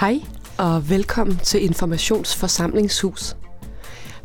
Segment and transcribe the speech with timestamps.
[0.00, 0.20] Hej
[0.58, 3.36] og velkommen til Informationsforsamlingshus.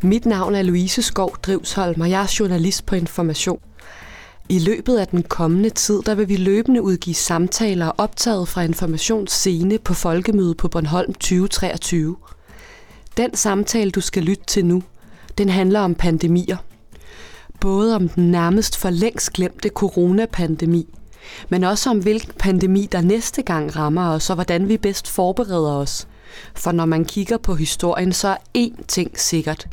[0.02, 3.60] Mit navn er Louise Skov Drivsholm, og jeg er journalist på Information.
[4.50, 9.78] I løbet af den kommende tid, der vil vi løbende udgive samtaler optaget fra Informationsscene
[9.78, 12.16] på Folkemødet på Bornholm 2023.
[13.18, 14.84] Den samtale, du skal lytte til nu,
[15.38, 16.58] den handler om pandemier.
[17.60, 20.88] Både om den nærmest for længst glemte coronapandemi,
[21.50, 25.72] men også om hvilken pandemi, der næste gang rammer os, og hvordan vi bedst forbereder
[25.72, 26.08] os.
[26.56, 29.68] For når man kigger på historien, så er én ting sikkert.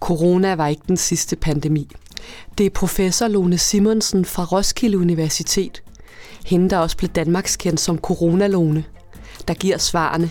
[0.00, 1.88] Corona var ikke den sidste pandemi.
[2.58, 5.82] Det er professor Lone Simonsen fra Roskilde Universitet.
[6.46, 8.82] Hende, der også blev Danmarks kendt som Corona-Lone,
[9.48, 10.30] der giver svarene,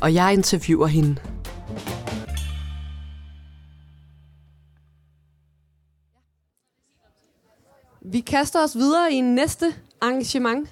[0.00, 1.16] og jeg interviewer hende.
[8.32, 10.68] Kaster os videre i næste arrangement.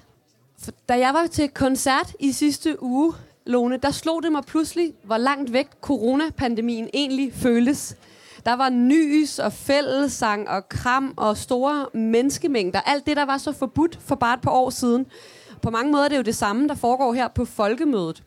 [0.63, 3.13] For da jeg var til koncert i sidste uge,
[3.45, 7.95] Lone, der slog det mig pludselig, hvor langt væk coronapandemien egentlig føles.
[8.45, 12.81] Der var nys og fællesang og kram og store menneskemængder.
[12.81, 15.05] Alt det, der var så forbudt for bare et par år siden.
[15.61, 18.23] På mange måder er det jo det samme, der foregår her på folkemødet.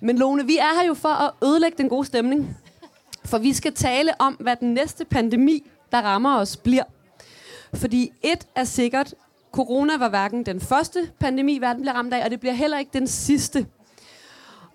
[0.00, 2.56] Men Lone, vi er her jo for at ødelægge den gode stemning.
[3.24, 6.84] For vi skal tale om, hvad den næste pandemi, der rammer os, bliver.
[7.74, 9.14] Fordi et er sikkert,
[9.52, 12.90] corona var hverken den første pandemi, verden bliver ramt af, og det bliver heller ikke
[12.92, 13.66] den sidste.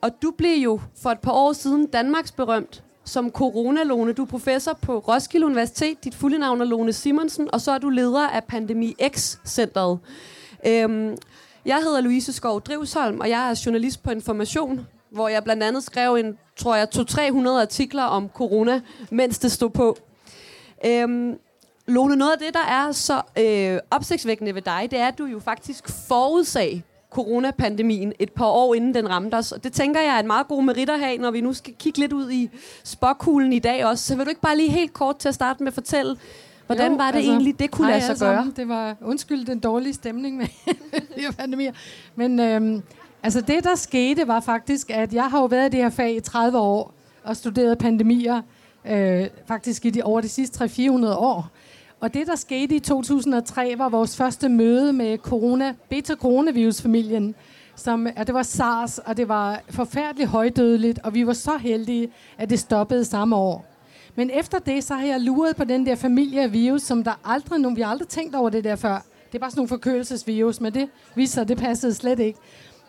[0.02, 4.14] Og du blev jo for et par år siden Danmarks berømt som coronalone.
[4.14, 6.04] Du er professor på Roskilde Universitet.
[6.04, 10.00] Dit fulde navn er Lone Simonsen, og så er du leder af Pandemi X-centret.
[10.68, 11.18] Øhm,
[11.66, 15.84] jeg hedder Louise Skov Drivsholm, og jeg er journalist på Information, hvor jeg blandt andet
[15.84, 19.98] skrev en, tror jeg, 200-300 artikler om corona, mens det stod på.
[20.86, 21.38] Øhm,
[21.88, 25.26] Lone, noget af det, der er så øh, opsigtsvækkende ved dig, det er, at du
[25.26, 29.52] jo faktisk forudsag coronapandemien et par år inden den ramte os.
[29.52, 31.74] Og det tænker jeg er en meget god merit at have, når vi nu skal
[31.80, 32.50] kigge lidt ud i
[32.84, 34.04] spokkuglen i dag også.
[34.04, 36.18] Så vil du ikke bare lige helt kort til at starte med at fortælle,
[36.66, 38.36] hvordan jo, var det altså, egentlig, det kunne lade sig gøre?
[38.36, 38.54] Sammen.
[38.56, 40.48] Det var, undskyld den dårlige stemning med
[41.38, 41.72] pandemier.
[42.16, 42.84] Men øhm,
[43.24, 46.16] altså det, der skete, var faktisk, at jeg har jo været i det her fag
[46.16, 46.94] i 30 år
[47.24, 48.42] og studeret pandemier,
[48.86, 51.50] øh, faktisk i de, over de sidste 300-400 år.
[52.04, 57.36] Og det, der skete i 2003, var vores første møde med corona, beta-coronavirus-familien.
[57.76, 62.10] Som, at det var SARS, og det var forfærdeligt højdødeligt, og vi var så heldige,
[62.38, 63.66] at det stoppede samme år.
[64.16, 67.20] Men efter det, så har jeg luret på den der familie af virus, som der
[67.26, 69.06] aldrig nogen, vi har aldrig tænkt over det der før.
[69.28, 72.40] Det er bare sådan nogle forkølelsesvirus, men det viser sig, at det passede slet ikke.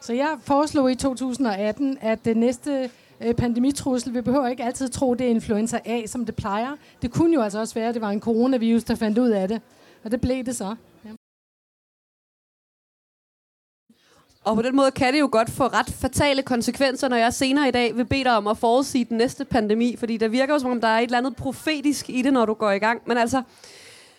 [0.00, 4.14] Så jeg foreslog i 2018, at det næste øh, pandemitrussel.
[4.14, 6.76] Vi behøver ikke altid tro, det er influenza A, som det plejer.
[7.02, 9.48] Det kunne jo altså også være, at det var en coronavirus, der fandt ud af
[9.48, 9.60] det.
[10.04, 10.74] Og det blev det så.
[11.04, 11.10] Ja.
[14.44, 17.68] Og på den måde kan det jo godt få ret fatale konsekvenser, når jeg senere
[17.68, 20.58] i dag vil bede dig om at forudsige den næste pandemi, fordi der virker jo
[20.58, 23.02] som om, der er et eller andet profetisk i det, når du går i gang.
[23.06, 23.42] Men altså,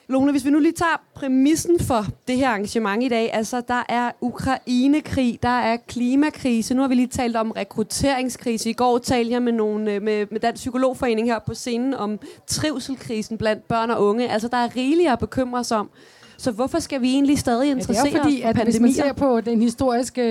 [0.07, 3.83] Lone, hvis vi nu lige tager præmissen for det her arrangement i dag, altså der
[3.89, 8.69] er Ukrainekrig, der er klimakrise, nu har vi lige talt om rekrutteringskrise.
[8.69, 12.19] I går talte jeg med, nogle, øh, med, med Dansk Psykologforening her på scenen om
[12.47, 14.29] trivselkrisen blandt børn og unge.
[14.29, 15.89] Altså der er rigeligt at bekymre sig om.
[16.37, 19.13] Så hvorfor skal vi egentlig stadig interessere ja, det er fordi, at hvis man ser
[19.13, 20.21] på den historiske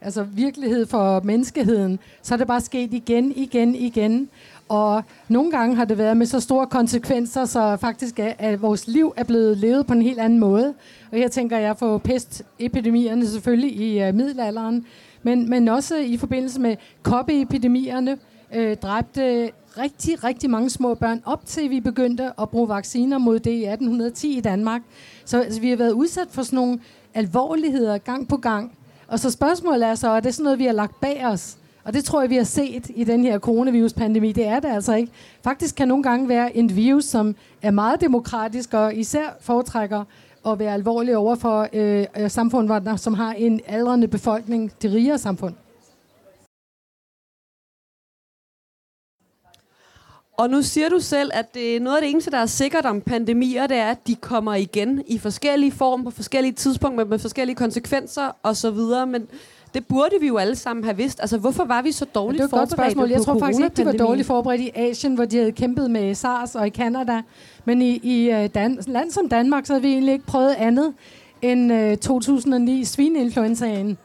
[0.00, 4.28] altså virkelighed for menneskeheden, så er det bare sket igen, igen, igen.
[4.68, 8.88] Og nogle gange har det været med så store konsekvenser, så faktisk er, at vores
[8.88, 10.74] liv er blevet levet på en helt anden måde.
[11.12, 14.86] Og her tænker jeg på pestepidemierne selvfølgelig i uh, middelalderen,
[15.22, 18.18] men, men også i forbindelse med koppeepidemierne,
[18.54, 23.38] øh, dræbte rigtig, rigtig mange små børn, op til vi begyndte at bruge vacciner mod
[23.38, 24.82] det i 1810 i Danmark.
[25.24, 26.80] Så altså, vi har været udsat for sådan nogle
[27.14, 28.72] alvorligheder gang på gang.
[29.08, 31.56] Og så spørgsmålet er så, er det sådan noget, vi har lagt bag os?
[31.84, 34.32] Og det tror jeg, vi har set i den her coronavirus-pandemi.
[34.32, 35.12] Det er det altså ikke.
[35.42, 40.04] Faktisk kan nogle gange være en virus, som er meget demokratisk og især foretrækker
[40.46, 45.18] at være alvorlig over for øh, øh samfund, som har en aldrende befolkning, det rigere
[45.18, 45.54] samfund.
[50.36, 52.86] Og nu siger du selv, at det er noget af det eneste, der er sikkert
[52.86, 57.18] om pandemier, det er, at de kommer igen i forskellige former, på forskellige tidspunkter, med
[57.18, 58.78] forskellige konsekvenser osv.
[59.08, 59.26] Men
[59.74, 61.20] det burde vi jo alle sammen have vidst.
[61.20, 63.10] Altså, hvorfor var vi så dårligt ja, det forberedt spørgsmål.
[63.10, 66.14] Jeg tror faktisk ikke, de var dårligt forberedt i Asien, hvor de havde kæmpet med
[66.14, 67.22] SARS og i Kanada.
[67.64, 70.92] Men i, i uh, Dan- land som Danmark, så havde vi egentlig ikke prøvet andet
[71.42, 73.98] end øh, 2009 svineinfluenzaen.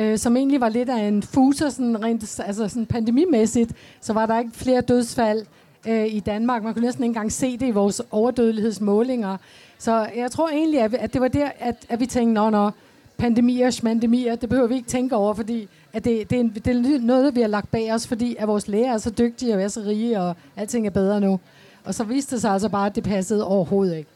[0.00, 4.26] Uh, som egentlig var lidt af en fuser, sådan rent altså sådan pandemimæssigt, så var
[4.26, 5.46] der ikke flere dødsfald
[5.88, 6.62] øh, i Danmark.
[6.62, 9.36] Man kunne næsten ikke engang se det i vores overdødelighedsmålinger.
[9.78, 12.70] Så jeg tror egentlig, at, at det var der, at, at vi tænkte, nå, nå,
[13.18, 16.66] pandemier smandemier, det behøver vi ikke tænke over, fordi at det, det, er en, det
[16.66, 19.62] er noget, vi har lagt bag os, fordi at vores læger er så dygtige og
[19.62, 21.40] er så rige, og alting er bedre nu.
[21.84, 24.10] Og så viste det sig altså bare, at det passede overhovedet ikke.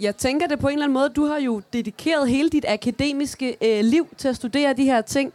[0.00, 1.08] Jeg tænker det på en eller anden måde.
[1.08, 5.32] Du har jo dedikeret hele dit akademiske øh, liv til at studere de her ting.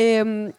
[0.00, 0.52] Øhm,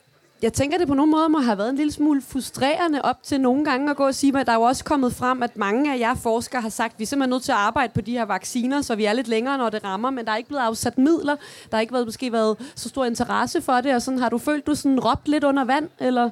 [0.44, 3.42] jeg tænker, det på nogle måder må have været en lille smule frustrerende op til
[3.42, 5.94] nogle gange at gå og sige, at der er jo også kommet frem, at mange
[5.94, 8.12] af jer forskere har sagt, at vi er simpelthen nødt til at arbejde på de
[8.12, 10.62] her vacciner, så vi er lidt længere, når det rammer, men der er ikke blevet
[10.62, 11.36] afsat midler.
[11.72, 14.38] Der har ikke været, måske været så stor interesse for det, og sådan har du
[14.38, 16.30] følt, du sådan råbt lidt under vand, eller?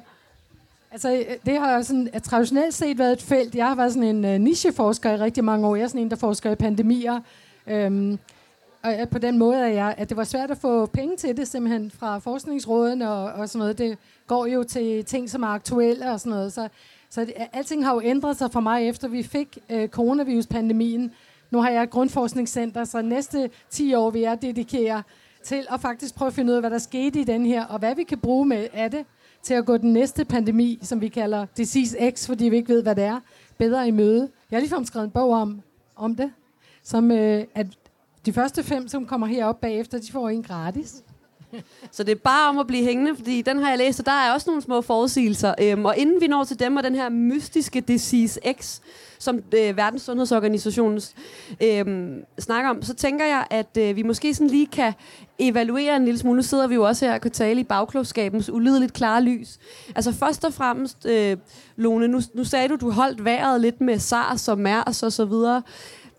[0.92, 3.54] Altså, det har sådan, traditionelt set været et felt.
[3.54, 5.76] Jeg har været sådan en uh, nicheforsker i rigtig mange år.
[5.76, 7.20] Jeg er sådan en, der forsker i pandemier.
[7.66, 8.18] Øhm,
[8.82, 11.48] og på den måde, at, jeg, at det var svært at få penge til det,
[11.48, 13.78] simpelthen fra forskningsråden og, og sådan noget.
[13.78, 16.52] Det går jo til ting, som er aktuelle og sådan noget.
[16.52, 16.68] Så,
[17.10, 21.12] så det, alting har jo ændret sig for mig, efter vi fik øh, coronaviruspandemien.
[21.50, 25.02] Nu har jeg et grundforskningscenter, så næste 10 år vil jeg dedikere
[25.42, 27.78] til at faktisk prøve at finde ud af, hvad der skete i den her, og
[27.78, 29.04] hvad vi kan bruge med af det
[29.42, 32.82] til at gå den næste pandemi, som vi kalder Disease X, fordi vi ikke ved,
[32.82, 33.20] hvad det er,
[33.58, 34.28] bedre i møde.
[34.50, 35.62] Jeg har ligefrem skrevet en bog om,
[35.96, 36.32] om det,
[36.82, 37.66] som øh, at
[38.26, 40.94] de første fem, som kommer herop bagefter, de får en gratis.
[41.92, 44.12] Så det er bare om at blive hængende, fordi den har jeg læst, og der
[44.12, 45.54] er også nogle små forudsigelser.
[45.62, 48.80] Øhm, og inden vi når til dem og den her mystiske Disease X,
[49.18, 51.00] som øh, Verdenssundhedsorganisationen
[51.62, 54.92] øh, snakker om, så tænker jeg, at øh, vi måske sådan lige kan
[55.38, 56.36] evaluere en lille smule.
[56.36, 59.58] Nu sidder vi jo også her og kan tale i bagklogskabens ulideligt klare lys.
[59.94, 61.36] Altså først og fremmest, øh,
[61.76, 65.24] Lone, nu, nu sagde du, du holdt vejret lidt med SARS og MERS og så
[65.24, 65.62] videre.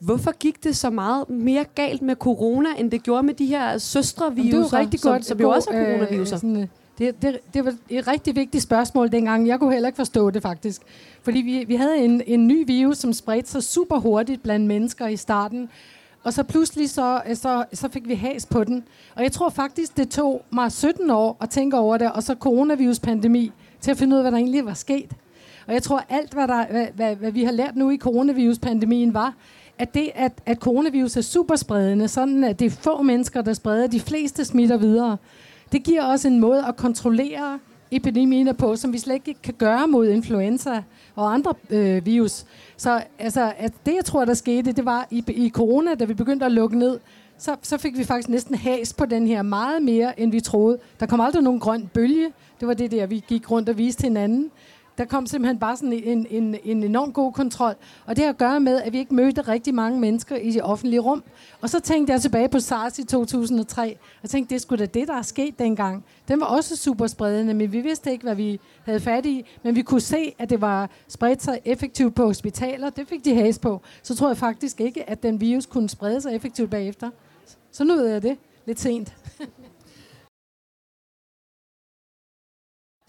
[0.06, 3.78] Hvorfor gik det så meget mere galt med corona, end det gjorde med de her
[3.78, 6.36] søstreviruser, det er rigtig godt, som, som jo også er coronaviruser?
[6.36, 9.48] Øh, sådan, det, det, det var et rigtig vigtigt spørgsmål dengang.
[9.48, 10.82] Jeg kunne heller ikke forstå det faktisk.
[11.24, 15.08] Fordi vi, vi havde en, en ny virus, som spredte sig super hurtigt blandt mennesker
[15.08, 15.70] i starten.
[16.24, 18.84] Og så pludselig så, så, så fik vi has på den.
[19.16, 22.36] Og jeg tror faktisk, det tog mig 17 år at tænke over det, og så
[22.40, 23.52] coronavirus-pandemi,
[23.82, 25.12] til at finde ud af, hvad der egentlig var sket.
[25.68, 29.14] Og jeg tror, alt, hvad, der, hvad, hvad, hvad vi har lært nu i coronavirus-pandemien,
[29.14, 29.34] var,
[29.78, 33.88] at det, at, at coronavirus er superspredende, sådan at det er få mennesker, der spreder,
[33.88, 35.18] de fleste smitter videre,
[35.72, 37.60] det giver også en måde at kontrollere
[37.92, 40.84] epidemien på, som vi slet ikke kan gøre mod influenza
[41.16, 42.46] og andre øh, virus.
[42.78, 46.14] Så altså, at det, jeg tror, der skete, det var i, i corona, da vi
[46.14, 47.00] begyndte at lukke ned,
[47.38, 50.78] så, så fik vi faktisk næsten has på den her meget mere, end vi troede.
[51.00, 52.28] Der kom aldrig nogen grøn bølge.
[52.60, 54.52] Det var det der, vi gik rundt og viste hinanden.
[54.98, 57.76] Der kom simpelthen bare sådan en, en, en enorm god kontrol.
[58.06, 60.62] Og det har at gøre med, at vi ikke mødte rigtig mange mennesker i det
[60.62, 61.24] offentlige rum.
[61.62, 65.08] Og så tænkte jeg tilbage på SARS i 2003, og tænkte, det skulle da det,
[65.08, 66.06] der er sket dengang.
[66.28, 69.46] Den var også super spredende, men vi vidste ikke, hvad vi havde fat i.
[69.64, 72.90] Men vi kunne se, at det var spredt sig effektivt på hospitaler.
[72.90, 73.82] Det fik de has på.
[74.04, 77.10] Så tror jeg faktisk ikke, at den virus kunne sprede sig effektivt bagefter.
[77.72, 78.38] Så nu ved jeg det.
[78.66, 79.14] Lidt sent.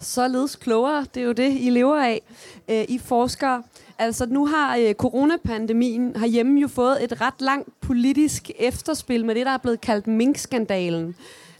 [0.01, 1.05] Således klogere.
[1.13, 2.21] Det er jo det, I lever af.
[2.69, 3.63] Øh, I forskere.
[3.99, 9.45] Altså, nu har øh, coronapandemien herhjemme jo fået et ret langt politisk efterspil med det,
[9.45, 11.15] der er blevet kaldt minkskandalen.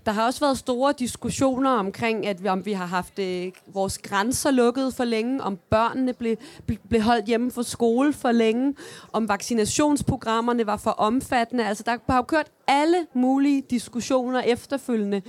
[0.06, 3.98] Der har også været store diskussioner omkring, at vi, om vi har haft øh, vores
[3.98, 6.36] grænser lukket for længe, om børnene blev,
[6.66, 8.76] ble, blev holdt hjemme fra skole for længe,
[9.14, 11.65] om vaccinationsprogrammerne var for omfattende.
[11.65, 15.22] Altså, der har jo kørt alle mulige diskussioner efterfølgende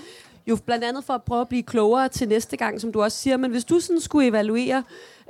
[0.46, 3.18] jo blandt andet for at prøve at blive klogere til næste gang, som du også
[3.18, 3.36] siger.
[3.36, 4.82] Men hvis du sådan skulle evaluere,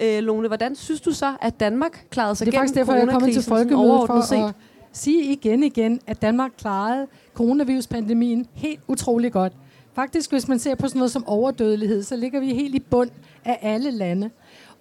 [0.03, 2.53] øh, Lone, hvordan synes du så, at Danmark klarede sig gennem?
[2.53, 4.37] Det er faktisk derfor, jeg kommer til folkemødet for set?
[4.37, 4.55] at
[4.93, 9.53] sige igen igen, at Danmark klarede coronaviruspandemien helt utrolig godt.
[9.95, 13.11] Faktisk, hvis man ser på sådan noget som overdødelighed, så ligger vi helt i bund
[13.45, 14.31] af alle lande.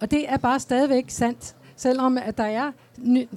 [0.00, 2.72] Og det er bare stadigvæk sandt selvom at der er,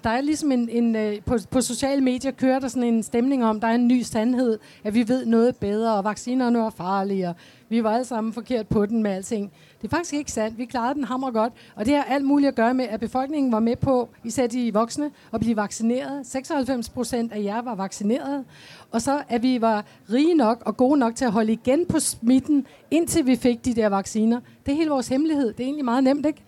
[0.04, 3.46] der er ligesom en, en øh, på, på sociale medier kører der sådan en stemning
[3.46, 7.30] om, der er en ny sandhed, at vi ved noget bedre, og vaccinerne er farlige,
[7.30, 7.36] og
[7.70, 9.52] vi var alle sammen forkert på den med alting.
[9.82, 10.58] Det er faktisk ikke sandt.
[10.58, 13.52] Vi klarede den hammer godt, og det har alt muligt at gøre med, at befolkningen
[13.52, 16.28] var med på, især de voksne, at blive vaccineret.
[16.28, 18.46] 96 procent af jer var vaccineret,
[18.92, 22.00] og så at vi var rige nok og gode nok til at holde igen på
[22.00, 24.40] smitten, indtil vi fik de der vacciner.
[24.66, 25.48] Det er hele vores hemmelighed.
[25.54, 26.44] Det er egentlig meget nemt, ikke?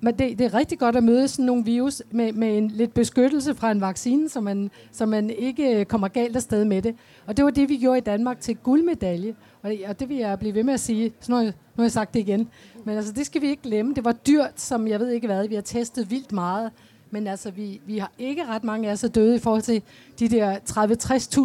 [0.00, 2.94] Men det, det er rigtig godt at møde sådan nogle virus med, med en lidt
[2.94, 6.94] beskyttelse fra en vaccine, så man, så man ikke øh, kommer galt afsted med det.
[7.26, 9.34] Og det var det, vi gjorde i Danmark til guldmedalje.
[9.62, 11.12] Og, og det vil jeg blive ved med at sige.
[11.20, 12.48] Så nu har, jeg, nu har jeg sagt det igen.
[12.84, 13.94] Men altså, det skal vi ikke glemme.
[13.94, 15.48] Det var dyrt, som jeg ved ikke hvad.
[15.48, 16.70] Vi har testet vildt meget.
[17.10, 19.82] Men altså, vi, vi har ikke ret mange af os er døde i forhold til
[20.18, 20.56] de der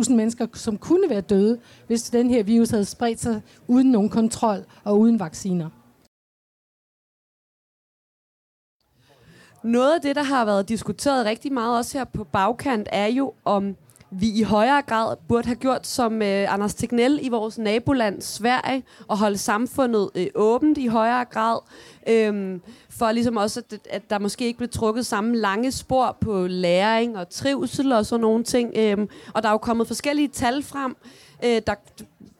[0.05, 4.09] 30-60.000 mennesker, som kunne være døde, hvis den her virus havde spredt sig uden nogen
[4.09, 5.69] kontrol og uden vacciner.
[9.65, 13.33] Noget af det, der har været diskuteret rigtig meget også her på bagkant, er jo,
[13.45, 13.75] om
[14.11, 18.83] vi i højere grad burde have gjort som øh, Anders Tegnell i vores naboland Sverige,
[19.07, 21.59] og holde samfundet øh, åbent i højere grad,
[22.09, 26.47] øh, for ligesom også, at, at der måske ikke blev trukket samme lange spor på
[26.47, 28.71] læring og trivsel og sådan nogle ting.
[28.75, 28.97] Øh,
[29.33, 30.95] og der er jo kommet forskellige tal frem,
[31.45, 31.75] øh, der,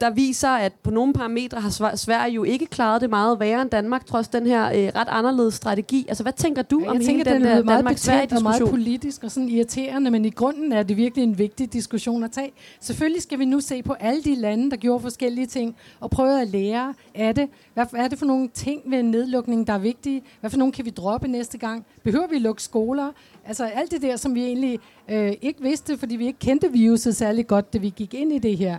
[0.00, 3.70] der viser, at på nogle parametre har Sverige jo ikke klaret det meget værre end
[3.70, 6.06] Danmark, trods den her øh, ret anderledes strategi.
[6.08, 8.42] Altså, hvad tænker du ja, om tænker, hele den, den der Danmark-Sverige-diskussion?
[8.42, 12.30] meget politisk og sådan irriterende, men i grunden er det virkelig en vigtig diskussion at
[12.30, 12.52] tage.
[12.80, 16.40] Selvfølgelig skal vi nu se på alle de lande, der gjorde forskellige ting, og prøve
[16.40, 17.48] at lære af det.
[17.74, 20.22] Hvad er det for nogle ting ved en nedlukning, der er vigtige?
[20.40, 21.86] Hvad for nogle kan vi droppe næste gang?
[22.04, 23.12] Behøver vi lukke skoler?
[23.44, 27.16] Altså alt det der, som vi egentlig øh, ikke vidste, fordi vi ikke kendte viruset
[27.16, 28.78] særlig godt, da vi gik ind i det her.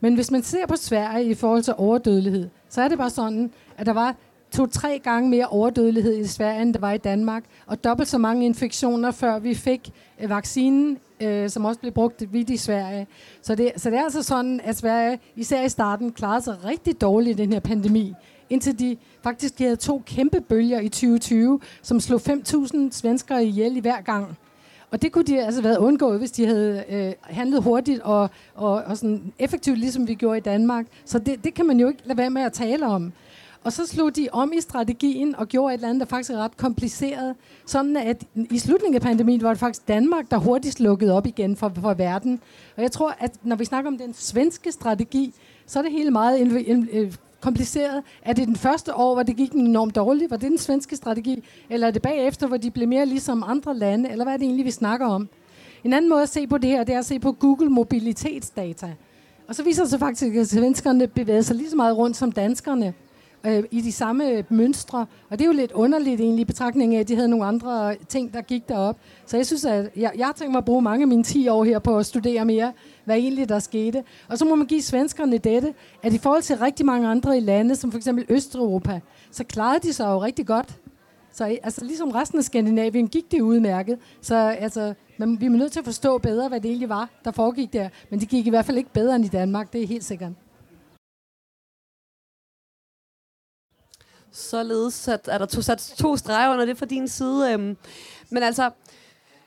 [0.00, 3.50] Men hvis man ser på Sverige i forhold til overdødelighed, så er det bare sådan,
[3.76, 4.16] at der var
[4.50, 8.46] to-tre gange mere overdødelighed i Sverige, end der var i Danmark, og dobbelt så mange
[8.46, 13.06] infektioner, før vi fik øh, vaccinen, øh, som også blev brugt vidt i Sverige.
[13.42, 17.00] Så det, så det er altså sådan, at Sverige, især i starten, klarede sig rigtig
[17.00, 18.14] dårligt i den her pandemi,
[18.50, 23.80] indtil de faktisk havde to kæmpe bølger i 2020, som slog 5.000 svenskere ihjel i
[23.80, 24.38] hver gang.
[24.90, 28.72] Og det kunne de altså været undgået, hvis de havde øh, handlet hurtigt og, og,
[28.72, 30.86] og sådan effektivt, ligesom vi gjorde i Danmark.
[31.04, 33.12] Så det, det kan man jo ikke lade være med at tale om.
[33.64, 36.36] Og så slog de om i strategien og gjorde et eller andet, der faktisk er
[36.36, 37.34] ret kompliceret.
[37.66, 41.56] Sådan at i slutningen af pandemien var det faktisk Danmark, der hurtigst lukkede op igen
[41.56, 42.40] for, for verden.
[42.76, 45.34] Og jeg tror, at når vi snakker om den svenske strategi,
[45.66, 46.40] så er det hele meget
[47.40, 48.02] kompliceret.
[48.22, 50.30] Er det den første år, hvor det gik enormt dårligt?
[50.30, 51.44] Var det den svenske strategi?
[51.70, 54.10] Eller er det bagefter, hvor de blev mere ligesom andre lande?
[54.10, 55.28] Eller hvad er det egentlig, vi snakker om?
[55.84, 58.94] En anden måde at se på det her, det er at se på Google mobilitetsdata.
[59.48, 62.32] Og så viser det sig faktisk, at svenskerne bevæger sig lige så meget rundt som
[62.32, 62.94] danskerne
[63.46, 65.06] øh, i de samme mønstre.
[65.30, 67.94] Og det er jo lidt underligt egentlig i betragtning af, at de havde nogle andre
[68.08, 68.96] ting, der gik derop.
[69.26, 71.48] Så jeg synes, at jeg, jeg har tænkt mig at bruge mange af mine 10
[71.48, 72.72] år her på at studere mere,
[73.04, 74.04] hvad egentlig der skete.
[74.28, 77.40] Og så må man give svenskerne dette, at i forhold til rigtig mange andre i
[77.40, 79.00] lande, som for eksempel Østeuropa,
[79.30, 80.78] så klarede de sig jo rigtig godt.
[81.32, 83.98] Så altså, ligesom resten af Skandinavien gik det udmærket.
[84.20, 87.30] Så altså, man, vi er nødt til at forstå bedre, hvad det egentlig var, der
[87.30, 87.88] foregik der.
[88.10, 90.32] Men det gik i hvert fald ikke bedre end i Danmark, det er helt sikkert.
[94.32, 97.52] Således at, er der to, sat to streger under det fra din side.
[97.52, 97.76] Øhm.
[98.30, 98.70] Men altså,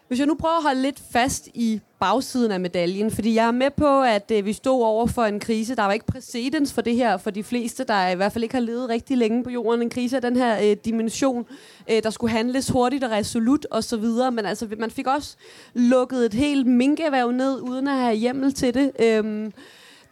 [0.09, 3.51] hvis jeg nu prøver at holde lidt fast i bagsiden af medaljen, fordi jeg er
[3.51, 5.75] med på, at øh, vi stod over for en krise.
[5.75, 8.55] Der var ikke præcedens for det her for de fleste, der i hvert fald ikke
[8.55, 9.81] har levet rigtig længe på jorden.
[9.81, 11.45] En krise af den her øh, dimension,
[11.91, 14.05] øh, der skulle handles hurtigt og resolut osv.
[14.31, 15.35] Men altså, man fik også
[15.73, 18.91] lukket et helt minkeværv ned, uden at have hjemmel til det.
[18.99, 19.51] Øh,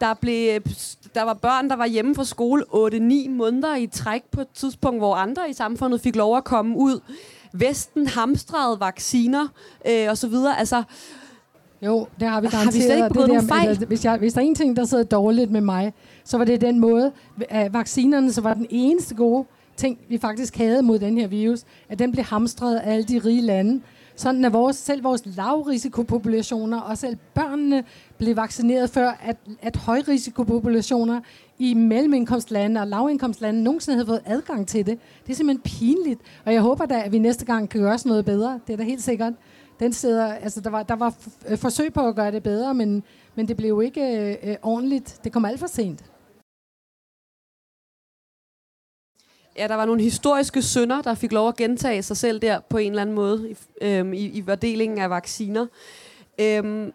[0.01, 0.61] der, blev,
[1.15, 4.99] der var børn, der var hjemme fra skole 8-9 måneder i træk på et tidspunkt,
[4.99, 6.99] hvor andre i samfundet fik lov at komme ud.
[7.53, 9.47] Vesten hamstrede vacciner
[9.89, 10.59] øh, og så videre.
[10.59, 10.83] Altså,
[11.81, 12.63] jo, det har vi garanteret.
[12.63, 13.67] Har vi slet ikke det der, fejl?
[13.67, 16.45] Altså, hvis, jeg, hvis der er en ting, der sidder dårligt med mig, så var
[16.45, 17.11] det den måde,
[17.49, 19.45] at vaccinerne så var den eneste gode
[19.77, 23.19] ting, vi faktisk havde mod den her virus, at den blev hamstret af alle de
[23.25, 23.81] rige lande.
[24.17, 27.83] Sådan at vores, selv vores lavrisikopopulationer og selv børnene
[28.17, 31.21] blev vaccineret før, at, at højrisikopopulationer
[31.59, 34.99] i mellemindkomstlande og lavindkomstlande nogensinde havde fået adgang til det.
[35.25, 38.09] Det er simpelthen pinligt, og jeg håber da, at vi næste gang kan gøre sådan
[38.09, 38.59] noget bedre.
[38.67, 39.33] Det er da helt sikkert.
[39.79, 41.15] Den sidder, altså der var, der var
[41.47, 43.03] øh, forsøg på at gøre det bedre, men,
[43.35, 45.19] men det blev jo ikke øh, øh, ordentligt.
[45.23, 46.03] Det kom alt for sent.
[49.57, 52.77] Ja, der var nogle historiske synder, der fik lov at gentage sig selv der på
[52.77, 55.65] en eller anden måde i, øhm, i, i fordelingen af vacciner.
[56.39, 56.91] Øhm,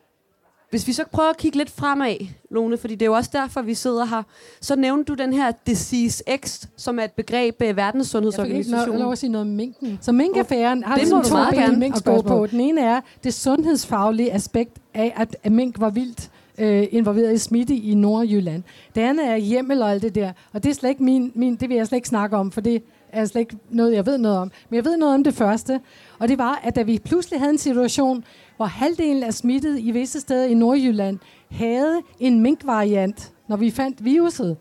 [0.70, 2.16] hvis vi så prøver at kigge lidt fremad,
[2.50, 4.22] Lone, fordi det er jo også derfor, vi sidder her,
[4.60, 8.98] så nævnte du den her Disease X, som er et begreb af Verdenssundhedsorganisationen.
[8.98, 9.98] Jeg fik ikke sige noget om minken.
[10.02, 12.46] Så minkaffæren har det ligesom to ben mink gå på.
[12.46, 17.38] Den ene er det sundhedsfaglige aspekt af, at, at mink var vildt øh, involveret i
[17.38, 18.62] smitte i Nordjylland.
[18.94, 20.32] Det andet er hjemmel og alt det der.
[20.52, 22.60] Og det er slet ikke min, min, det vil jeg slet ikke snakke om, for
[22.60, 22.82] det
[23.12, 24.50] er slet ikke noget, jeg ved noget om.
[24.68, 25.80] Men jeg ved noget om det første,
[26.18, 28.24] og det var, at da vi pludselig havde en situation,
[28.56, 31.18] hvor halvdelen af smittet i visse steder i Nordjylland
[31.50, 34.56] havde en minkvariant, når vi fandt viruset.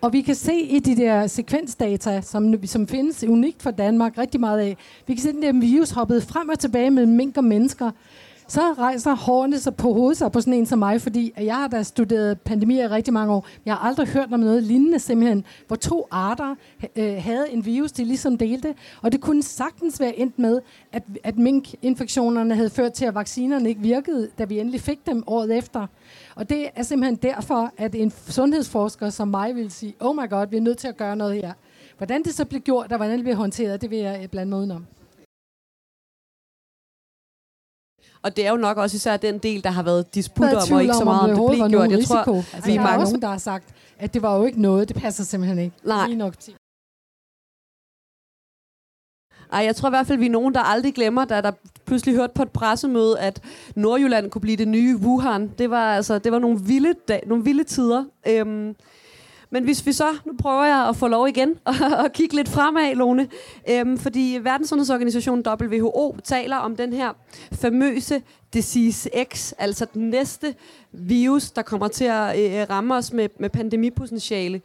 [0.00, 4.40] Og vi kan se i de der sekvensdata, som, som findes unikt for Danmark rigtig
[4.40, 4.76] meget af,
[5.06, 7.90] vi kan se, at den der virus hoppede frem og tilbage med mink og mennesker
[8.48, 11.68] så rejser hårene sig på hovedet sig på sådan en som mig, fordi jeg har
[11.68, 13.46] da studeret pandemier i rigtig mange år.
[13.66, 16.54] Jeg har aldrig hørt om noget lignende simpelthen, hvor to arter
[16.96, 18.74] øh, havde en virus, de ligesom delte.
[19.02, 20.60] Og det kunne sagtens være endt med,
[20.92, 25.24] at, at minkinfektionerne havde ført til, at vaccinerne ikke virkede, da vi endelig fik dem
[25.26, 25.86] året efter.
[26.34, 30.46] Og det er simpelthen derfor, at en sundhedsforsker som mig vil sige, oh my god,
[30.50, 31.52] vi er nødt til at gøre noget her.
[31.96, 34.50] Hvordan det så blev gjort, og hvordan det blev håndteret, det vil jeg øh, blande
[34.50, 34.86] mig udenom.
[38.26, 40.82] Og det er jo nok også især den del, der har været disputter om, og
[40.82, 41.90] ikke så meget om det, det blev gjort.
[41.90, 43.04] Jeg tror, altså, vi er mange...
[43.04, 43.64] nogen, der har sagt,
[43.98, 44.88] at det var jo ikke noget.
[44.88, 45.76] Det passer simpelthen ikke.
[45.84, 46.08] Nej.
[46.08, 46.34] Nok
[49.52, 51.52] ej, jeg tror i hvert fald, vi er nogen, der aldrig glemmer, da der
[51.84, 53.42] pludselig hørte på et pressemøde, at
[53.74, 55.50] Nordjylland kunne blive det nye Wuhan.
[55.58, 58.04] Det var altså, det var nogle vilde, dag, nogle vilde tider.
[58.28, 58.76] Øhm,
[59.50, 61.54] men hvis vi så, nu prøver jeg at få lov igen
[62.04, 63.28] og kigge lidt fremad, Lone,
[63.70, 67.12] øhm, fordi Verdenssundhedsorganisationen WHO taler om den her
[67.52, 68.22] famøse
[68.54, 70.54] disease X, altså den næste
[70.92, 74.60] virus, der kommer til at øh, ramme os med, med pandemipotentiale.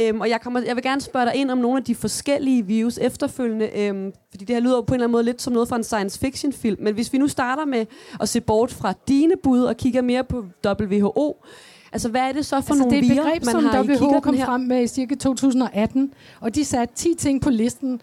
[0.00, 2.66] Øhm, og jeg, kommer, jeg vil gerne spørge dig ind om nogle af de forskellige
[2.66, 5.68] virus efterfølgende, øhm, fordi det her lyder på en eller anden måde lidt som noget
[5.68, 6.82] fra en science fiction film.
[6.82, 7.86] Men hvis vi nu starter med
[8.20, 11.44] at se bort fra dine bud og kigger mere på WHO,
[11.94, 14.82] Altså, hvad er det så for altså, nogle virer, man som WHO kom frem med
[14.82, 18.00] i cirka 2018, og de satte 10 ting på listen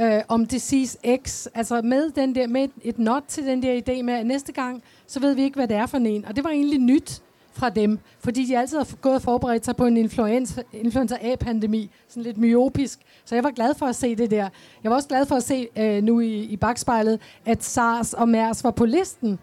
[0.00, 4.02] øh, om Disease X, altså med, den der, med et not til den der idé
[4.02, 6.24] med, at næste gang, så ved vi ikke, hvad det er for en.
[6.24, 7.22] Og det var egentlig nyt
[7.52, 11.90] fra dem, fordi de altid har gået og forberedt sig på en influenza, influenza A-pandemi,
[12.08, 13.00] sådan lidt myopisk.
[13.24, 14.48] Så jeg var glad for at se det der.
[14.82, 18.28] Jeg var også glad for at se øh, nu i, i bagspejlet, at SARS og
[18.28, 19.38] MERS var på listen.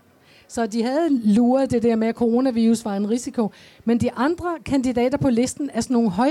[0.52, 3.52] Så de havde luret det der med, at coronavirus var en risiko.
[3.86, 6.30] Men de andre kandidater på listen er sådan nogle høj,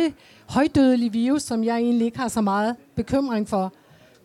[0.48, 3.72] højdødelige virus, som jeg egentlig ikke har så meget bekymring for.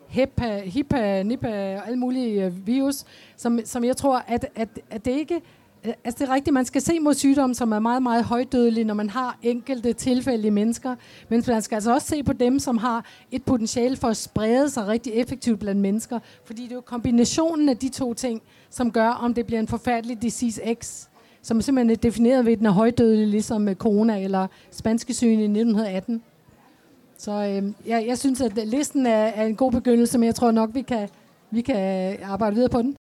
[0.08, 3.04] HEPA, HIPA, NIPA og alle mulige øh, virus,
[3.36, 5.40] som, som jeg tror, at, at, at det ikke
[5.86, 8.84] Øh, altså det er rigtigt, man skal se mod sygdomme, som er meget, meget højdødelige,
[8.84, 10.94] når man har enkelte tilfældige mennesker.
[11.28, 14.70] Men man skal altså også se på dem, som har et potentiale for at sprede
[14.70, 16.18] sig rigtig effektivt blandt mennesker.
[16.44, 19.68] Fordi det er jo kombinationen af de to ting, som gør, om det bliver en
[19.68, 21.06] forfærdelig disease X,
[21.42, 25.40] som simpelthen er defineret ved, at den er højdødelig, ligesom øh, corona eller spanske sygen
[25.40, 26.22] i 1918.
[27.18, 30.50] Så øh, jeg, jeg synes, at listen er, er en god begyndelse, men jeg tror
[30.50, 31.08] nok, vi kan,
[31.50, 32.96] vi kan arbejde videre på den.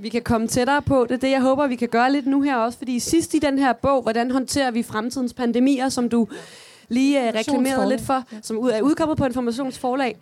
[0.00, 1.06] Vi kan komme tættere på.
[1.08, 2.78] Det er det, jeg håber, vi kan gøre lidt nu her også.
[2.78, 6.28] Fordi sidst i den her bog, hvordan håndterer vi fremtidens pandemier, som du
[6.88, 10.16] lige uh, reklamerede lidt for, som er udkommet på Informationsforlag,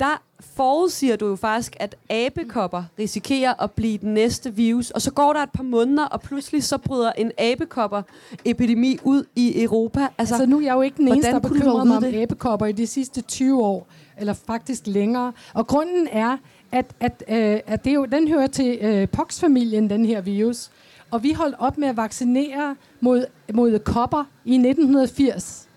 [0.00, 4.90] der forudsiger du jo faktisk, at abekopper risikerer at blive den næste virus.
[4.90, 9.62] Og så går der et par måneder, og pludselig så bryder en abekopper-epidemi ud i
[9.62, 10.00] Europa.
[10.18, 12.72] Altså, altså nu er jeg jo ikke den eneste, der bekymrer mig om abekopper i
[12.72, 13.86] de sidste 20 år,
[14.18, 15.32] eller faktisk længere.
[15.54, 16.36] Og grunden er,
[16.72, 20.70] at, at, øh, at det jo, den hører til øh, pox-familien, den her virus.
[21.10, 25.68] Og vi holdt op med at vaccinere mod, mod kopper i 1980.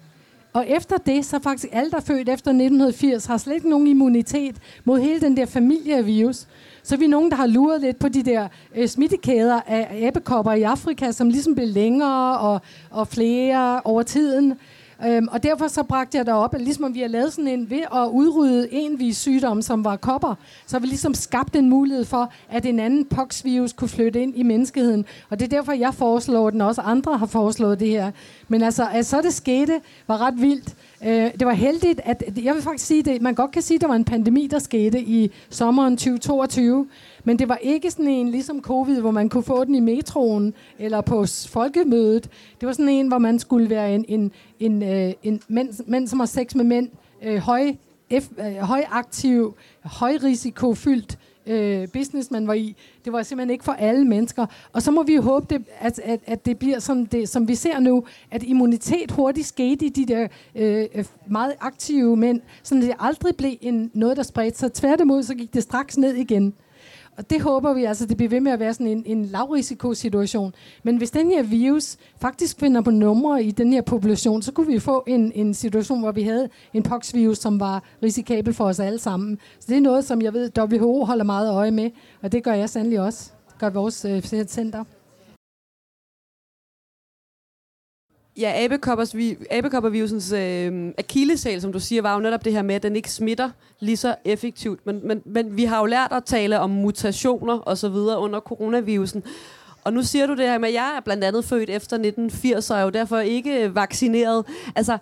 [0.53, 3.87] Og efter det, så faktisk alle, der er født efter 1980, har slet ikke nogen
[3.87, 6.47] immunitet mod hele den der familie af virus.
[6.83, 10.51] Så er vi nogen, der har luret lidt på de der øh, smittekæder af æbekopper
[10.51, 14.53] i Afrika, som ligesom blev længere og, og flere over tiden.
[15.05, 17.81] Øhm, og derfor så bragte jeg op, at ligesom vi har lavet sådan en, ved
[17.95, 20.35] at udrydde en vis sygdom, som var kopper,
[20.67, 24.33] så har vi ligesom skabt en mulighed for, at en anden poxvirus kunne flytte ind
[24.35, 25.05] i menneskeheden.
[25.29, 28.11] Og det er derfor, jeg foreslår den, og også andre har foreslået det her.
[28.47, 30.75] Men altså, at så det skete, var ret vildt.
[31.05, 33.81] Øh, det var heldigt, at jeg vil faktisk sige det, man godt kan sige, at
[33.81, 36.87] der var en pandemi, der skete i sommeren 2022,
[37.25, 40.53] men det var ikke sådan en ligesom covid, hvor man kunne få den i metroen
[40.79, 42.29] eller på folkemødet.
[42.59, 46.07] Det var sådan en, hvor man skulle være en, en, en, øh, en mænd, mænd,
[46.07, 46.89] som har sex med mænd,
[47.23, 47.75] øh, høj,
[48.19, 52.75] F, øh, højaktiv, højrisikofyldt øh, business, man var i.
[53.05, 54.45] Det var simpelthen ikke for alle mennesker.
[54.73, 57.47] Og så må vi jo håbe, det, at, at, at det bliver som, det, som
[57.47, 62.41] vi ser nu, at immunitet hurtigt skete i de der øh, øh meget aktive mænd,
[62.63, 64.73] så det aldrig blev en, noget, der spredte sig.
[64.73, 66.53] Tværtimod, så gik det straks ned igen.
[67.17, 70.53] Og det håber vi altså, det bliver ved med at være sådan en, en lavrisikosituation.
[70.83, 74.67] Men hvis den her virus faktisk finder på numre i den her population, så kunne
[74.67, 78.79] vi få en, en situation, hvor vi havde en poxvirus, som var risikabel for os
[78.79, 79.37] alle sammen.
[79.59, 81.89] Så det er noget, som jeg ved, WHO holder meget øje med,
[82.21, 83.31] og det gør jeg sandelig også.
[83.49, 84.83] Det gør vores øh, center.
[88.37, 88.65] Ja,
[89.51, 93.11] abekoppervirusens øh, akillesal, som du siger, var jo netop det her med, at den ikke
[93.11, 94.85] smitter lige så effektivt.
[94.85, 98.39] Men, men, men vi har jo lært at tale om mutationer og så videre under
[98.39, 99.23] coronavirusen.
[99.83, 102.71] Og nu siger du det her med, at jeg er blandt andet født efter 1980,
[102.71, 104.45] og er jo derfor ikke vaccineret.
[104.75, 104.97] Altså,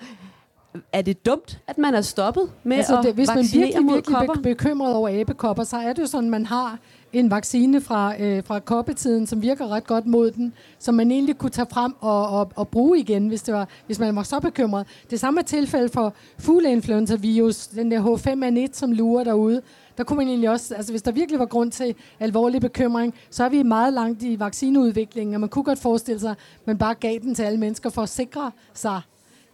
[0.93, 4.15] er det dumt, at man er stoppet med altså, det, at Hvis man virkelig, virkelig
[4.15, 4.41] kopper?
[4.43, 6.79] bekymret over abekopper, så er det jo sådan, man har
[7.13, 11.37] en vaccine fra, øh, fra koppetiden, som virker ret godt mod den, som man egentlig
[11.37, 14.39] kunne tage frem og, og, og bruge igen, hvis, det var, hvis man var så
[14.39, 14.87] bekymret.
[15.09, 19.61] Det samme er tilfælde for fugleinfluenza-virus, den der H5N1, som lurer derude.
[19.97, 23.43] Der kunne man egentlig også, altså hvis der virkelig var grund til alvorlig bekymring, så
[23.43, 26.93] er vi meget langt i vaccineudviklingen, og man kunne godt forestille sig, at man bare
[26.93, 29.01] gav den til alle mennesker for at sikre sig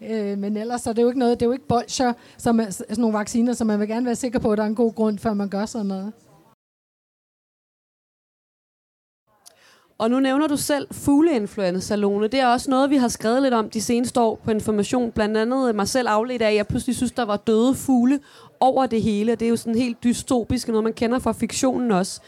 [0.01, 2.59] Øh, men ellers så er det jo ikke noget, det er jo ikke bolcher, som
[2.59, 4.75] er sådan nogle vacciner, som man vil gerne være sikker på, at der er en
[4.75, 6.13] god grund, før man gør sådan noget.
[9.97, 12.27] Og nu nævner du selv fugleinfluenza, Lone.
[12.27, 15.11] Det er også noget, vi har skrevet lidt om de seneste år på information.
[15.11, 18.19] Blandt andet mig selv afledt af, at jeg pludselig synes, der var døde fugle
[18.59, 19.35] over det hele.
[19.35, 22.21] Det er jo sådan helt dystopisk, noget man kender fra fiktionen også.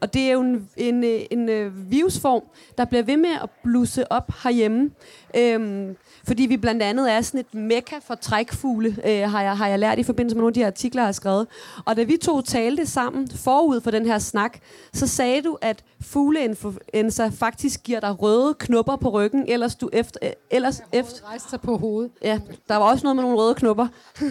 [0.00, 2.42] Og det er jo en, en, en, en øh, virusform,
[2.78, 4.90] der bliver ved med at blusse op herhjemme.
[5.36, 5.96] Øhm,
[6.26, 9.78] fordi vi blandt andet er sådan et mekka for trækfugle, øh, har, jeg, har jeg
[9.78, 11.46] lært i forbindelse med nogle af de artikler, jeg har skrevet.
[11.84, 14.58] Og da vi to talte sammen forud for den her snak,
[14.92, 20.20] så sagde du, at fugleinfluenza faktisk giver dig røde knopper på ryggen, ellers du efter...
[20.22, 22.10] Øh, ellers efter rejste sig på hovedet.
[22.22, 23.86] Ja, der var også noget med nogle røde knopper.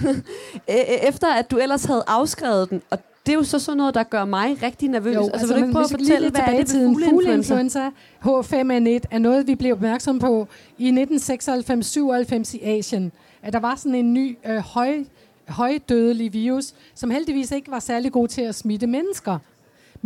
[0.70, 3.78] Øh, øh, efter at du ellers havde afskrevet den, og det er jo så sådan
[3.78, 5.16] noget, der gør mig rigtig nervøs.
[5.16, 7.90] Jo, altså, altså, vil du ikke prøve at fortælle, hvad er det ved fugleinfluenza?
[8.26, 13.12] H5N1 er noget, vi blev opmærksom på i 1996-97 i Asien.
[13.42, 15.04] At der var sådan en ny øh, høj,
[15.48, 19.38] højdødelig virus, som heldigvis ikke var særlig god til at smitte mennesker.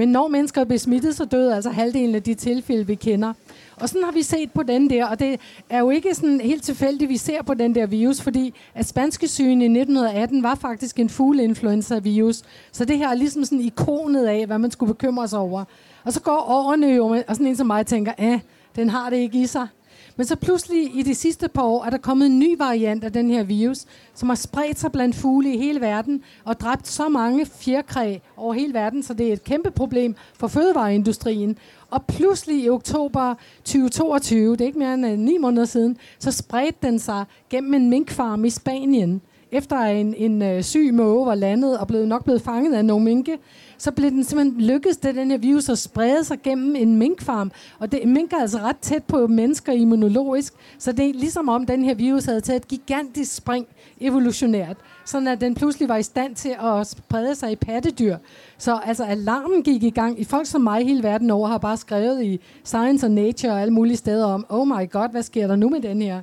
[0.01, 3.33] Men når mennesker bliver smittet, så døde altså halvdelen af de tilfælde, vi kender.
[3.75, 6.63] Og sådan har vi set på den der, og det er jo ikke sådan helt
[6.63, 10.99] tilfældigt, vi ser på den der virus, fordi at spanske sygen i 1918 var faktisk
[10.99, 12.41] en fugleinfluenza-virus.
[12.71, 15.63] Så det her er ligesom sådan ikonet af, hvad man skulle bekymre sig over.
[16.03, 18.39] Og så går årene jo, og sådan en som mig tænker, at
[18.75, 19.67] den har det ikke i sig.
[20.15, 23.13] Men så pludselig i de sidste par år er der kommet en ny variant af
[23.13, 27.09] den her virus, som har spredt sig blandt fugle i hele verden og dræbt så
[27.09, 31.57] mange fjerkræ over hele verden, så det er et kæmpe problem for fødevareindustrien.
[31.89, 36.31] Og pludselig i oktober 2022, det er ikke mere end øh, ni måneder siden, så
[36.31, 39.21] spredte den sig gennem en minkfarm i Spanien.
[39.51, 43.05] Efter en, en øh, syg måge var landet og blev nok blevet fanget af nogle
[43.05, 43.37] minke,
[43.77, 47.51] så blev den simpelthen lykkedes det, den her virus at sprede sig gennem en minkfarm.
[47.79, 51.65] Og det, mink er altså ret tæt på mennesker immunologisk, så det er ligesom om
[51.65, 53.67] den her virus havde taget et gigantisk spring
[54.01, 58.17] evolutionært, sådan at den pludselig var i stand til at sprede sig i pattedyr.
[58.57, 60.19] Så altså alarmen gik i gang.
[60.19, 63.61] I folk som mig hele verden over har bare skrevet i Science og Nature og
[63.61, 66.21] alle mulige steder om, oh my god, hvad sker der nu med den her?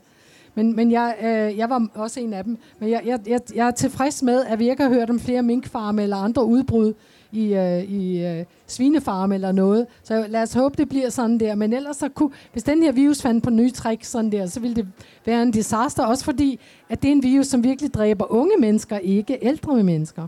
[0.59, 2.59] Men, men jeg, øh, jeg var også en af dem.
[2.79, 5.43] Men jeg, jeg, jeg, jeg er tilfreds med, at vi ikke har hørt om flere
[5.43, 6.95] minkfarme eller andre udbrud
[7.33, 9.87] i, øh, i øh, svinefarme eller noget.
[10.03, 11.55] Så lad os håbe, det bliver sådan der.
[11.55, 14.61] Men ellers så kunne, hvis den her virus fandt på nye træk sådan der, så
[14.61, 14.87] ville det
[15.27, 16.05] være en disaster.
[16.05, 20.27] Også fordi, at det er en virus, som virkelig dræber unge mennesker, ikke ældre mennesker.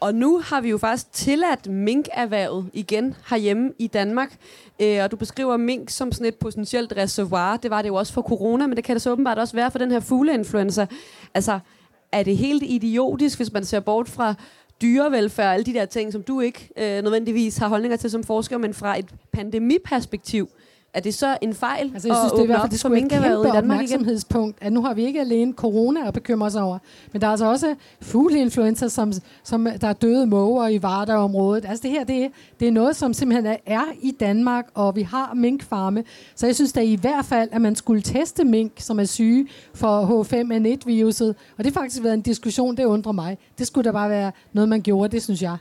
[0.00, 4.36] Og nu har vi jo faktisk tilladt minkerhvervet igen herhjemme i Danmark.
[4.80, 7.56] Øh, og du beskriver mink som sådan et potentielt reservoir.
[7.56, 9.70] Det var det jo også for corona, men det kan det så åbenbart også være
[9.70, 10.86] for den her fugleinfluenza.
[11.34, 11.58] Altså,
[12.12, 14.34] er det helt idiotisk, hvis man ser bort fra
[14.82, 18.24] dyrevelfærd og alle de der ting, som du ikke øh, nødvendigvis har holdninger til som
[18.24, 20.48] forsker, men fra et pandemiperspektiv,
[20.96, 22.98] er det så en fejl altså, jeg synes, det er i hvert fald det skulle
[22.98, 26.54] et kæmpe i Danmark opmærksomhedspunkt, at nu har vi ikke alene corona at bekymre os
[26.54, 26.78] over,
[27.12, 29.12] men der er altså også fugleinfluenza, som,
[29.44, 31.64] som der er døde måger i Varda-området.
[31.68, 32.30] Altså det her, det,
[32.60, 36.04] det er noget, som simpelthen er i Danmark, og vi har minkfarme.
[36.34, 39.48] Så jeg synes da i hvert fald, at man skulle teste mink, som er syge
[39.74, 41.34] for H5N1-viruset.
[41.58, 43.38] Og det har faktisk været en diskussion, det undrer mig.
[43.58, 45.56] Det skulle da bare være noget, man gjorde, det synes jeg.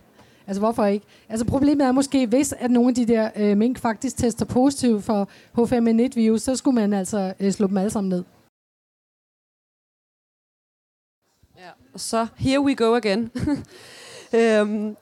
[0.47, 1.05] Altså, hvorfor ikke?
[1.29, 5.01] Altså, problemet er måske, hvis at nogle af de der øh, mink faktisk tester positiv
[5.01, 8.23] for H5N1-virus, så skulle man altså øh, slå dem alle sammen ned.
[11.57, 13.31] Ja, og så here we go again.
[14.39, 14.95] øhm,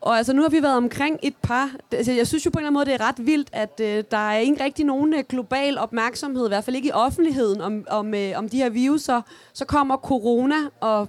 [0.00, 1.70] og altså, nu har vi været omkring et par...
[1.92, 4.04] Altså, jeg synes jo på en eller anden måde, det er ret vildt, at øh,
[4.10, 7.84] der er ikke rigtig nogen øh, global opmærksomhed, i hvert fald ikke i offentligheden, om,
[7.88, 9.22] om, øh, om de her viruser.
[9.52, 11.08] Så kommer corona, og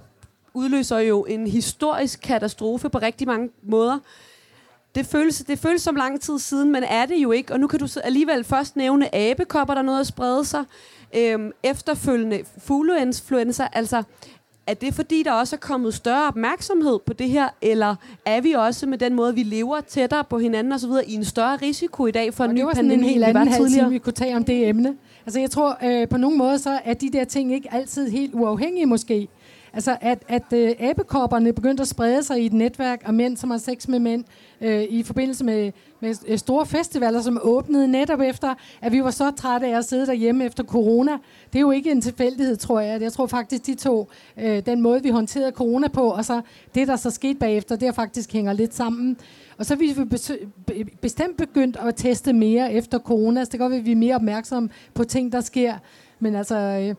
[0.54, 3.98] udløser jo en historisk katastrofe på rigtig mange måder.
[4.94, 7.52] Det føles, det føles som lang tid siden, men er det jo ikke.
[7.52, 10.64] Og nu kan du alligevel først nævne abekopper, der er noget at sprede sig.
[11.16, 13.68] Øhm, efterfølgende fugleinfluenza.
[13.72, 14.02] Altså,
[14.66, 17.94] er det fordi, der også er kommet større opmærksomhed på det her, eller
[18.26, 21.56] er vi også med den måde, vi lever tættere på hinanden osv., i en større
[21.56, 24.12] risiko i dag for og en ny pandemi, en helt anden halv time, vi kunne
[24.12, 24.96] tage om det emne.
[25.26, 28.34] Altså jeg tror, øh, på nogle måder, så er de der ting ikke altid helt
[28.34, 29.28] uafhængige måske.
[29.74, 33.50] Altså, at, at øh, abekopperne begyndte at sprede sig i et netværk af mænd, som
[33.50, 34.24] har sex med mænd,
[34.60, 39.10] øh, i forbindelse med, med øh, store festivaler, som åbnede netop efter, at vi var
[39.10, 41.12] så trætte af at sidde derhjemme efter corona.
[41.52, 43.02] Det er jo ikke en tilfældighed, tror jeg.
[43.02, 46.40] Jeg tror faktisk, de to, øh, den måde, vi håndterede corona på, og så
[46.74, 49.16] det, der så skete bagefter, det faktisk hænger lidt sammen.
[49.58, 50.04] Og så er vi
[51.00, 54.68] bestemt begyndt at teste mere efter corona, så det går, at vi er mere opmærksomme
[54.94, 55.74] på ting, der sker.
[56.20, 56.56] Men altså...
[56.56, 56.94] Øh,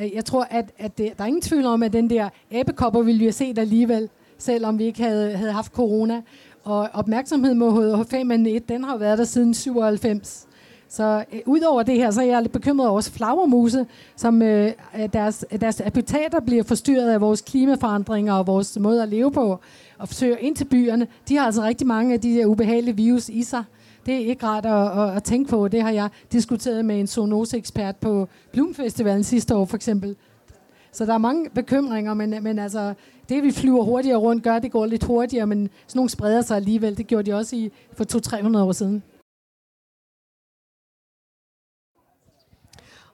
[0.00, 3.02] Øh, jeg tror, at, at det, der er ingen tvivl om, at den der æbekopper
[3.02, 6.22] ville vi have set alligevel, selvom vi ikke havde, havde haft corona.
[6.64, 10.46] Og opmærksomhed mod H5N1, den har været der siden 97.
[10.88, 14.72] Så øh, udover det her, så er jeg lidt bekymret over flagermuse, som øh,
[15.12, 19.58] deres, deres habitater bliver forstyrret af vores klimaforandringer og vores måde at leve på,
[19.98, 21.06] og forsøger ind til byerne.
[21.28, 23.64] De har altså rigtig mange af de der ubehagelige virus i sig.
[24.06, 25.68] Det er ikke rart at, at, at tænke på.
[25.68, 30.16] Det har jeg diskuteret med en zoonoseekspert på Blumfestivalen sidste år for eksempel.
[30.92, 32.94] Så der er mange bekymringer, men, men altså,
[33.28, 36.56] det vi flyver hurtigere rundt gør, det går lidt hurtigere, men sådan nogle spreder sig
[36.56, 36.96] alligevel.
[36.96, 38.04] Det gjorde de også i, for
[38.56, 39.02] 200-300 år siden.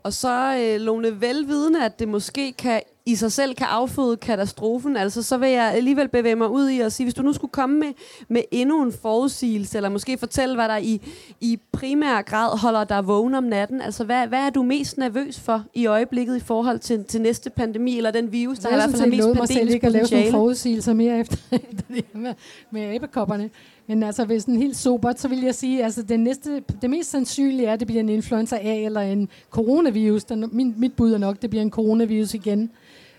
[0.02, 4.96] Og så øh, Lone velvidende, at det måske kan i sig selv kan afføde katastrofen,
[4.96, 7.50] altså så vil jeg alligevel bevæge mig ud i at sige, hvis du nu skulle
[7.50, 7.88] komme med,
[8.28, 11.00] med endnu en forudsigelse, eller måske fortælle, hvad der i,
[11.40, 15.40] i primær grad holder dig vågen om natten, altså hvad, hvad er du mest nervøs
[15.40, 18.90] for i øjeblikket i forhold til, til næste pandemi, eller den virus, der i hvert
[18.90, 19.80] fald har mest pandemisk potentiale?
[19.82, 21.36] Jeg lave sådan forudsigelser mere efter
[21.88, 22.34] det med,
[22.70, 23.50] med abekopperne.
[23.86, 27.10] Men altså, hvis en helt sobert, så vil jeg sige, altså det, næste, det mest
[27.10, 30.24] sandsynlige er, at det bliver en influenza A eller en coronavirus.
[30.24, 32.70] Den, min, mit bud er nok, det bliver en coronavirus igen.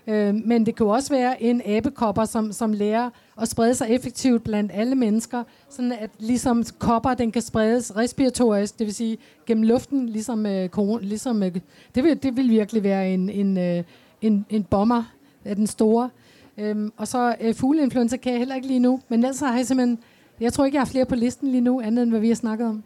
[0.06, 3.88] Øh, men det kan jo også være en abekopper, som, som lærer at sprede sig
[3.90, 9.18] effektivt blandt alle mennesker, sådan at ligesom kopper, den kan spredes respiratorisk, det vil sige
[9.46, 10.68] gennem luften, ligesom, øh,
[11.00, 11.54] ligesom øh,
[11.94, 13.84] det, vil, det vil virkelig være en, en, øh,
[14.22, 15.02] en, en bomber
[15.44, 16.10] af den store.
[16.58, 19.66] Øhm, og så øh, fugleinfluenza kan jeg heller ikke lige nu, men ellers har jeg
[19.66, 19.98] simpelthen,
[20.40, 22.34] jeg tror ikke, jeg har flere på listen lige nu, andet end hvad vi har
[22.34, 22.84] snakket om.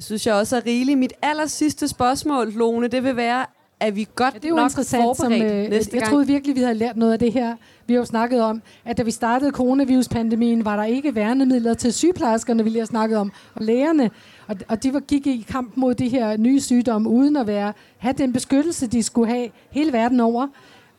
[0.00, 0.98] Synes jeg også er rigeligt.
[0.98, 3.46] Mit aller sidste spørgsmål, Lone, det vil være,
[3.80, 6.10] at vi godt ja, det er jo nok interessant, som, øh, næste Jeg gang.
[6.10, 7.56] troede virkelig, vi havde lært noget af det her.
[7.86, 11.92] Vi har jo snakket om, at da vi startede coronaviruspandemien, var der ikke værnemidler til
[11.92, 14.10] sygeplejerskerne, vi lige har snakket om, og lægerne.
[14.46, 17.72] Og, og de var, gik i kamp mod de her nye sygdomme, uden at være,
[17.98, 20.46] have den beskyttelse, de skulle have hele verden over.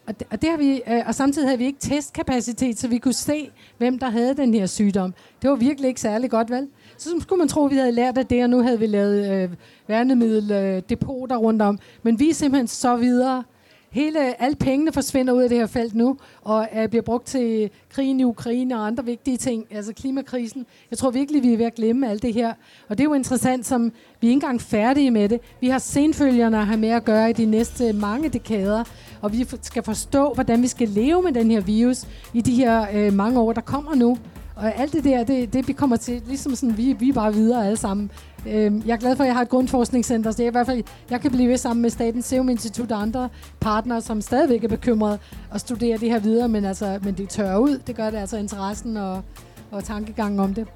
[0.08, 2.98] Og, det, og, det har vi, øh, og samtidig havde vi ikke testkapacitet, så vi
[2.98, 5.14] kunne se, hvem der havde den her sygdom.
[5.42, 6.68] Det var virkelig ikke særlig godt, vel?
[7.02, 9.32] Så skulle man tro, at vi havde lært af det, og nu havde vi lavet
[9.32, 9.50] øh,
[9.88, 11.80] værnemiddeldepoter øh, rundt om.
[12.04, 13.44] Men vi er simpelthen så videre.
[13.92, 17.70] Hele, alle pengene forsvinder ud af det her felt nu, og øh, bliver brugt til
[17.90, 20.66] krigen i Ukraine og andre vigtige ting, altså klimakrisen.
[20.92, 22.54] Jeg tror virkelig, vi er ved at glemme alt det her.
[22.90, 23.84] Og det er jo interessant, som
[24.22, 25.40] vi er ikke engang færdige med det.
[25.62, 28.84] Vi har senfølgerne at have med at gøre i de næste mange dekader,
[29.22, 32.86] og vi skal forstå, hvordan vi skal leve med den her virus i de her
[32.94, 34.18] øh, mange år, der kommer nu.
[34.62, 37.34] Og alt det der, det, det vi kommer til, ligesom sådan, vi, vi er bare
[37.34, 38.12] videre alle sammen.
[38.47, 40.84] Øhm, jeg er glad for, at jeg har et grundforskningscenter, så jeg, i hvert fald,
[41.10, 44.67] jeg kan blive ved sammen med Statens Serum Institut og andre partnere, som stadigvæk er
[44.67, 45.19] bekymrede
[45.52, 47.78] og studere det her videre, men, altså, men det tørrer ud.
[47.88, 49.24] Det gør det altså interessen og,
[49.71, 50.67] og tankegangen om det.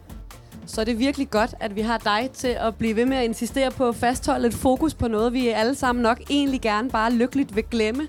[0.65, 3.26] Så er det virkelig godt, at vi har dig til at blive ved med at
[3.26, 7.13] insistere på at fastholde et fokus på noget, vi alle sammen nok egentlig gerne bare
[7.13, 8.08] lykkeligt vil glemme.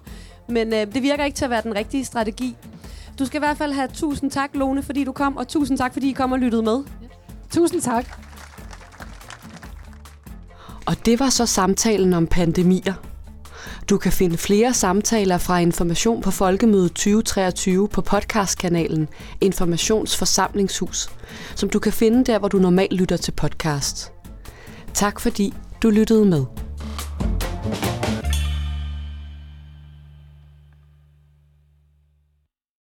[0.48, 2.56] Men øh, det virker ikke til at være den rigtige strategi.
[3.18, 5.92] Du skal i hvert fald have tusind tak, Lone, fordi du kom, og tusind tak,
[5.92, 6.84] fordi I kom og lyttede med.
[7.02, 7.06] Ja.
[7.50, 8.06] Tusind tak.
[10.86, 12.94] Og det var så samtalen om pandemier.
[13.90, 19.08] Du kan finde flere samtaler fra Information på Folkemødet 2023 på podcastkanalen
[19.40, 21.08] Informationsforsamlingshus,
[21.54, 24.12] som du kan finde der, hvor du normalt lytter til podcast.
[24.94, 26.65] Tak fordi du lyttede med.